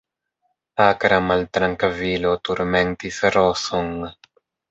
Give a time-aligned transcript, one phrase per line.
[0.85, 3.95] Akra maltrankvilo turmentis Roson.